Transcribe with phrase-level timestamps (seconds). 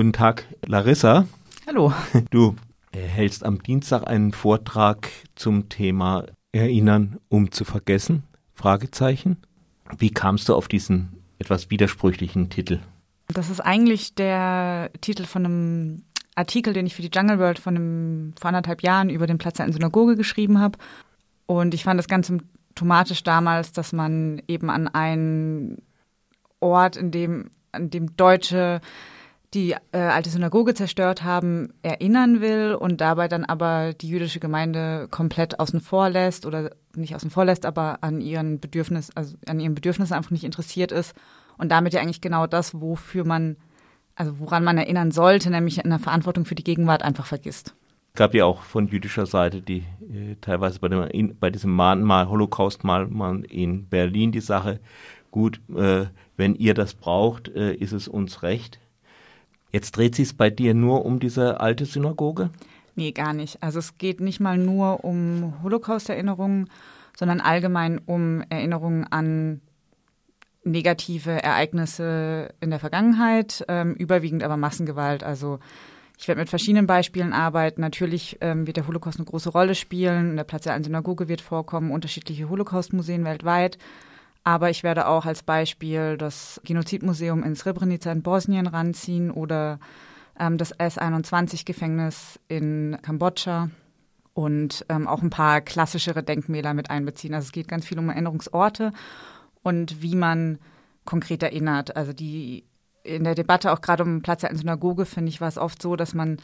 [0.00, 1.26] Guten Tag, Larissa.
[1.66, 1.92] Hallo.
[2.30, 2.56] Du
[2.90, 8.22] hältst am Dienstag einen Vortrag zum Thema Erinnern, um zu vergessen?
[8.54, 9.36] Fragezeichen.
[9.98, 12.78] Wie kamst du auf diesen etwas widersprüchlichen Titel?
[13.28, 16.02] Das ist eigentlich der Titel von einem
[16.34, 19.58] Artikel, den ich für die Jungle World von einem, vor anderthalb Jahren über den Platz
[19.58, 20.78] der Synagoge geschrieben habe.
[21.44, 25.82] Und ich fand das ganz symptomatisch damals, dass man eben an einen
[26.58, 28.80] Ort, in dem, an dem Deutsche
[29.54, 35.08] die äh, alte Synagoge zerstört haben, erinnern will und dabei dann aber die jüdische Gemeinde
[35.10, 39.58] komplett außen vor lässt oder nicht außen vor lässt, aber an ihren Bedürfnissen, also an
[39.58, 41.14] ihren Bedürfnissen einfach nicht interessiert ist
[41.58, 43.56] und damit ja eigentlich genau das, wofür man,
[44.14, 47.74] also woran man erinnern sollte, nämlich in der Verantwortung für die Gegenwart einfach vergisst.
[48.12, 52.28] Es gab ja auch von jüdischer Seite die äh, teilweise bei, dem, bei diesem Mahnmal,
[52.28, 54.78] Holocaust-Mahnmal in Berlin die Sache,
[55.32, 58.78] gut, äh, wenn ihr das braucht, äh, ist es uns recht
[59.72, 62.50] Jetzt dreht sich es bei dir nur um diese alte Synagoge?
[62.96, 63.62] Nee, gar nicht.
[63.62, 66.68] Also es geht nicht mal nur um Holocaust-Erinnerungen,
[67.16, 69.60] sondern allgemein um Erinnerungen an
[70.64, 75.24] negative Ereignisse in der Vergangenheit, ähm, überwiegend aber Massengewalt.
[75.24, 75.58] Also
[76.18, 77.80] ich werde mit verschiedenen Beispielen arbeiten.
[77.80, 80.36] Natürlich ähm, wird der Holocaust eine große Rolle spielen.
[80.36, 83.78] Der Platz der alten Synagoge wird vorkommen, unterschiedliche Holocaust-Museen weltweit.
[84.42, 89.78] Aber ich werde auch als Beispiel das Genozidmuseum in Srebrenica in Bosnien ranziehen oder
[90.38, 93.70] ähm, das S-21-Gefängnis in Kambodscha
[94.32, 97.34] und ähm, auch ein paar klassischere Denkmäler mit einbeziehen.
[97.34, 98.92] Also es geht ganz viel um Erinnerungsorte
[99.62, 100.58] und wie man
[101.04, 101.96] konkret erinnert.
[101.96, 102.64] Also die
[103.02, 105.96] in der Debatte auch gerade um Platz der Synagoge finde ich war es oft so,
[105.96, 106.38] dass man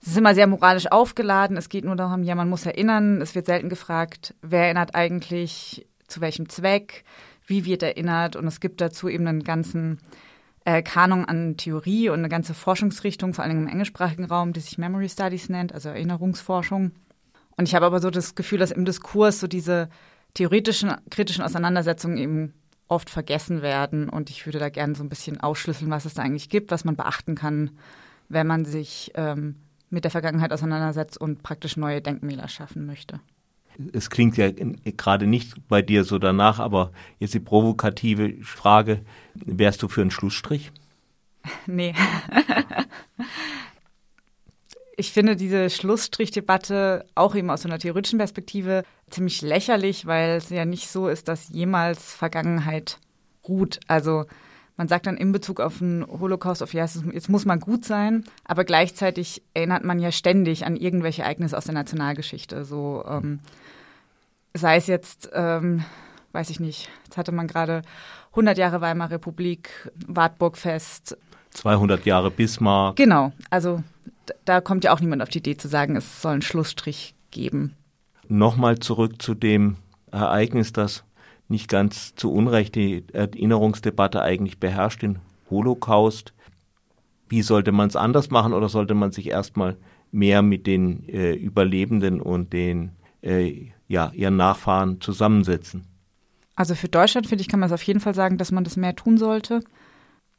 [0.00, 1.58] es ist immer sehr moralisch aufgeladen.
[1.58, 3.20] Es geht nur darum, ja, man muss erinnern.
[3.20, 7.04] Es wird selten gefragt, wer erinnert eigentlich zu welchem Zweck,
[7.46, 8.36] wie wird erinnert.
[8.36, 9.98] Und es gibt dazu eben einen ganzen
[10.64, 14.78] äh, Kanon an Theorie und eine ganze Forschungsrichtung, vor allem im englischsprachigen Raum, die sich
[14.78, 16.92] Memory Studies nennt, also Erinnerungsforschung.
[17.56, 19.88] Und ich habe aber so das Gefühl, dass im Diskurs so diese
[20.34, 22.54] theoretischen, kritischen Auseinandersetzungen eben
[22.88, 24.08] oft vergessen werden.
[24.08, 26.84] Und ich würde da gerne so ein bisschen ausschlüsseln, was es da eigentlich gibt, was
[26.84, 27.70] man beachten kann,
[28.28, 29.56] wenn man sich ähm,
[29.90, 33.20] mit der Vergangenheit auseinandersetzt und praktisch neue Denkmäler schaffen möchte
[33.92, 39.02] es klingt ja gerade nicht bei dir so danach, aber jetzt die provokative Frage,
[39.34, 40.72] wärst du für einen Schlussstrich?
[41.66, 41.94] Nee.
[44.98, 50.66] ich finde diese Schlussstrichdebatte auch eben aus einer theoretischen Perspektive ziemlich lächerlich, weil es ja
[50.66, 52.98] nicht so ist, dass jemals Vergangenheit
[53.48, 53.80] ruht.
[53.88, 54.26] Also
[54.80, 58.24] man sagt dann in Bezug auf den Holocaust, auf ja, jetzt muss man gut sein,
[58.46, 62.64] aber gleichzeitig erinnert man ja ständig an irgendwelche Ereignisse aus der Nationalgeschichte.
[62.64, 63.40] So ähm,
[64.54, 65.84] sei es jetzt, ähm,
[66.32, 67.82] weiß ich nicht, jetzt hatte man gerade
[68.30, 71.18] 100 Jahre Weimarer Republik, Wartburgfest.
[71.50, 72.96] 200 Jahre Bismarck.
[72.96, 73.82] Genau, also
[74.46, 77.76] da kommt ja auch niemand auf die Idee zu sagen, es soll einen Schlussstrich geben.
[78.28, 79.76] Nochmal zurück zu dem
[80.10, 81.04] Ereignis, das
[81.50, 85.18] nicht ganz zu Unrecht die Erinnerungsdebatte eigentlich beherrscht, den
[85.50, 86.32] Holocaust.
[87.28, 89.76] Wie sollte man es anders machen oder sollte man sich erstmal
[90.12, 95.84] mehr mit den äh, Überlebenden und den äh, ja, ihren Nachfahren zusammensetzen?
[96.56, 98.76] Also für Deutschland, finde ich, kann man es auf jeden Fall sagen, dass man das
[98.76, 99.60] mehr tun sollte.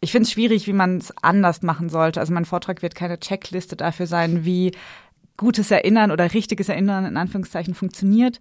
[0.00, 2.20] Ich finde es schwierig, wie man es anders machen sollte.
[2.20, 4.72] Also mein Vortrag wird keine Checkliste dafür sein, wie
[5.36, 8.40] gutes Erinnern oder richtiges Erinnern in Anführungszeichen funktioniert.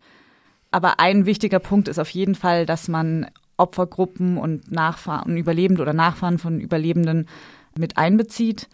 [0.72, 5.94] Aber ein wichtiger Punkt ist auf jeden Fall, dass man Opfergruppen und Nachfahren, Überlebende oder
[5.94, 7.28] Nachfahren von Überlebenden
[7.78, 8.70] mit einbezieht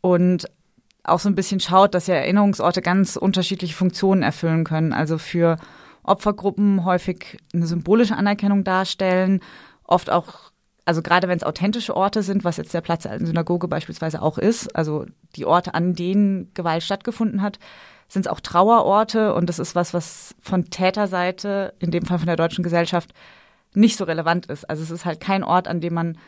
[0.00, 0.46] und
[1.04, 4.92] auch so ein bisschen schaut, dass ja Erinnerungsorte ganz unterschiedliche Funktionen erfüllen können.
[4.92, 5.56] Also für
[6.02, 9.40] Opfergruppen häufig eine symbolische Anerkennung darstellen,
[9.84, 10.50] oft auch,
[10.84, 14.38] also gerade wenn es authentische Orte sind, was jetzt der Platz der Synagoge beispielsweise auch
[14.38, 17.58] ist, also die Orte, an denen Gewalt stattgefunden hat,
[18.10, 22.26] sind es auch Trauerorte und das ist was, was von Täterseite, in dem Fall von
[22.26, 23.12] der deutschen Gesellschaft,
[23.72, 24.68] nicht so relevant ist.
[24.68, 26.18] Also es ist halt kein Ort, an dem man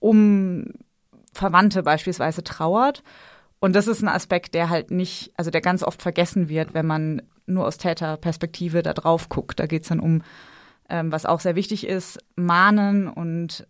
[0.00, 0.66] um
[1.32, 3.02] Verwandte beispielsweise trauert.
[3.58, 6.86] Und das ist ein Aspekt, der halt nicht, also der ganz oft vergessen wird, wenn
[6.86, 9.58] man nur aus Täterperspektive da drauf guckt.
[9.58, 10.22] Da geht es dann um,
[10.90, 13.66] ähm, was auch sehr wichtig ist, mahnen und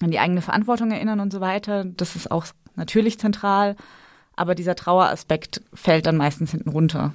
[0.00, 1.84] an die eigene Verantwortung erinnern und so weiter.
[1.84, 2.46] Das ist auch
[2.76, 3.74] natürlich zentral
[4.38, 7.12] aber dieser Traueraspekt fällt dann meistens hinten runter.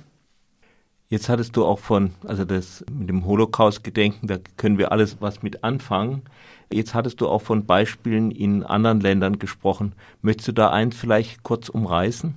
[1.10, 5.44] Jetzt hattest du auch von, also das mit dem Holocaust-Gedenken, da können wir alles was
[5.44, 6.24] mit anfangen.
[6.72, 9.94] Jetzt hattest du auch von Beispielen in anderen Ländern gesprochen.
[10.22, 12.34] Möchtest du da eins vielleicht kurz umreißen?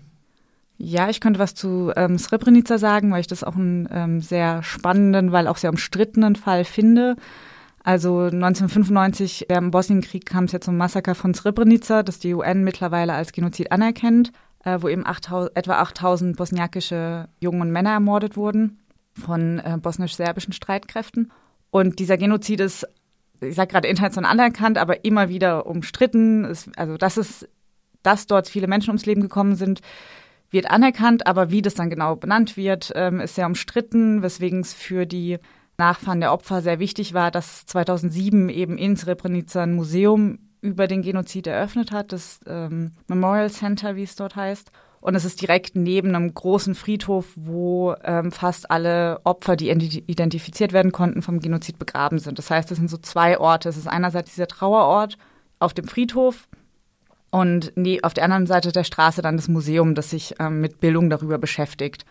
[0.78, 4.62] Ja, ich könnte was zu ähm, Srebrenica sagen, weil ich das auch einen ähm, sehr
[4.62, 7.16] spannenden, weil auch sehr umstrittenen Fall finde.
[7.82, 13.14] Also 1995 im Bosnienkrieg kam es ja zum Massaker von Srebrenica, das die UN mittlerweile
[13.14, 14.32] als Genozid anerkennt,
[14.66, 18.80] äh, wo eben 8000, etwa 8000 bosniakische Jungen und Männer ermordet wurden
[19.14, 21.30] von äh, bosnisch-serbischen Streitkräften.
[21.70, 22.86] Und dieser Genozid ist,
[23.40, 26.44] ich sage gerade international anerkannt, aber immer wieder umstritten.
[26.44, 27.48] Es, also dass es,
[28.02, 29.80] dass dort viele Menschen ums Leben gekommen sind,
[30.50, 34.74] wird anerkannt, aber wie das dann genau benannt wird, ähm, ist sehr umstritten, weswegen es
[34.74, 35.38] für die
[35.78, 41.02] Nachfahren der Opfer sehr wichtig war, dass 2007 eben in Srebrenica ein Museum über den
[41.02, 44.70] Genozid eröffnet hat, das ähm, Memorial Center, wie es dort heißt.
[45.00, 50.72] Und es ist direkt neben einem großen Friedhof, wo ähm, fast alle Opfer, die identifiziert
[50.72, 52.38] werden konnten, vom Genozid begraben sind.
[52.38, 53.68] Das heißt, es sind so zwei Orte.
[53.68, 55.16] Es ist einerseits dieser Trauerort
[55.60, 56.48] auf dem Friedhof
[57.30, 60.80] und nee, auf der anderen Seite der Straße dann das Museum, das sich ähm, mit
[60.80, 62.04] Bildung darüber beschäftigt.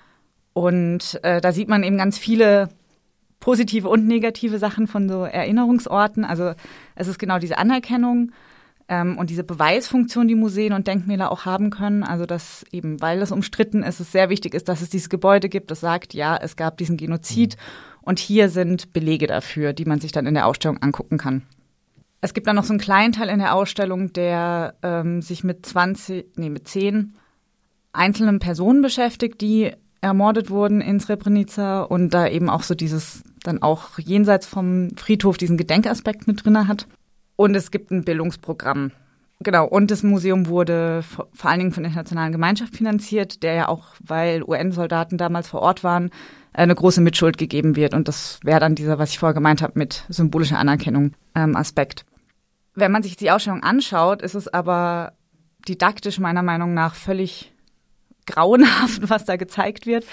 [0.54, 2.70] Und äh, da sieht man eben ganz viele
[3.46, 6.26] positive und negative Sachen von so Erinnerungsorten.
[6.26, 6.54] Also
[6.96, 8.32] es ist genau diese Anerkennung
[8.88, 12.02] ähm, und diese Beweisfunktion, die Museen und Denkmäler auch haben können.
[12.04, 15.48] Also dass eben, weil es umstritten ist, es sehr wichtig ist, dass es dieses Gebäude
[15.48, 18.00] gibt, das sagt, ja, es gab diesen Genozid mhm.
[18.02, 21.44] und hier sind Belege dafür, die man sich dann in der Ausstellung angucken kann.
[22.22, 25.68] Es gibt dann noch so einen kleinen Teil in der Ausstellung, der ähm, sich mit
[25.68, 27.14] 20, nee, mit 10
[27.94, 29.72] einzelnen Personen beschäftigt, die
[30.02, 35.38] ermordet wurden in Srebrenica und da eben auch so dieses dann auch jenseits vom Friedhof
[35.38, 36.88] diesen Gedenkaspekt mit drin hat.
[37.36, 38.92] Und es gibt ein Bildungsprogramm.
[39.42, 43.68] Genau, und das Museum wurde vor allen Dingen von der internationalen Gemeinschaft finanziert, der ja
[43.68, 46.10] auch, weil UN-Soldaten damals vor Ort waren,
[46.54, 47.94] eine große Mitschuld gegeben wird.
[47.94, 52.06] Und das wäre dann dieser, was ich vorher gemeint habe, mit symbolischer Anerkennung ähm, Aspekt.
[52.76, 55.14] Wenn man sich die Ausstellung anschaut, ist es aber
[55.68, 57.54] didaktisch meiner Meinung nach völlig
[58.26, 60.06] grauenhaft, was da gezeigt wird.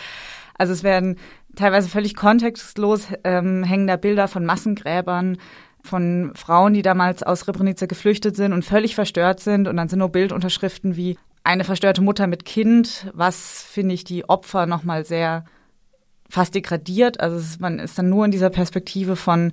[0.59, 1.17] Also es werden
[1.57, 5.39] teilweise völlig kontextlos ähm, hängen da Bilder von Massengräbern,
[5.83, 9.67] von Frauen, die damals aus Srebrenica geflüchtet sind und völlig verstört sind.
[9.69, 14.29] Und dann sind nur Bildunterschriften wie eine verstörte Mutter mit Kind, was finde ich die
[14.29, 15.45] Opfer nochmal sehr
[16.29, 17.21] fast degradiert.
[17.21, 19.53] Also ist, man ist dann nur in dieser Perspektive von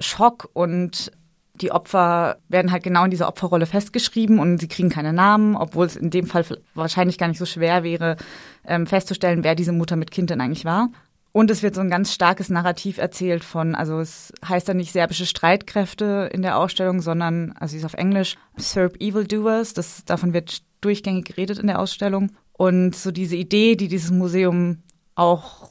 [0.00, 1.12] Schock und
[1.54, 5.86] die Opfer werden halt genau in dieser Opferrolle festgeschrieben und sie kriegen keine Namen, obwohl
[5.86, 6.44] es in dem Fall
[6.74, 8.16] wahrscheinlich gar nicht so schwer wäre,
[8.64, 10.90] ähm, festzustellen, wer diese Mutter mit Kind denn eigentlich war.
[11.32, 14.92] Und es wird so ein ganz starkes Narrativ erzählt von, also es heißt dann nicht
[14.92, 20.32] serbische Streitkräfte in der Ausstellung, sondern, also sie ist auf Englisch, Serb Evildoers, das, davon
[20.32, 22.32] wird durchgängig geredet in der Ausstellung.
[22.52, 24.82] Und so diese Idee, die dieses Museum
[25.14, 25.70] auch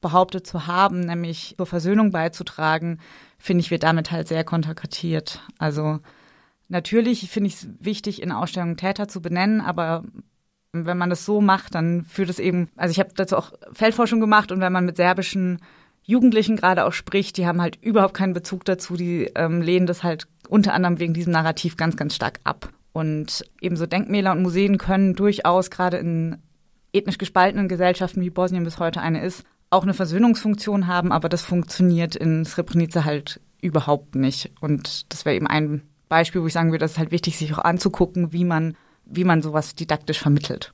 [0.00, 3.00] behauptet zu haben, nämlich zur Versöhnung beizutragen,
[3.38, 5.40] finde ich, wird damit halt sehr konterkariert.
[5.58, 6.00] Also
[6.68, 10.04] natürlich finde ich es wichtig, in Ausstellungen Täter zu benennen, aber
[10.84, 14.20] wenn man das so macht, dann führt es eben, also ich habe dazu auch Feldforschung
[14.20, 15.60] gemacht und wenn man mit serbischen
[16.02, 20.02] Jugendlichen gerade auch spricht, die haben halt überhaupt keinen Bezug dazu, die ähm, lehnen das
[20.02, 22.68] halt unter anderem wegen diesem Narrativ ganz, ganz stark ab.
[22.92, 26.36] Und ebenso Denkmäler und Museen können durchaus gerade in
[26.92, 31.42] ethnisch gespaltenen Gesellschaften, wie Bosnien bis heute eine ist, auch eine Versöhnungsfunktion haben, aber das
[31.42, 34.52] funktioniert in Srebrenica halt überhaupt nicht.
[34.60, 37.52] Und das wäre eben ein Beispiel, wo ich sagen würde, das ist halt wichtig, sich
[37.52, 38.76] auch anzugucken, wie man,
[39.06, 40.72] wie man sowas didaktisch vermittelt.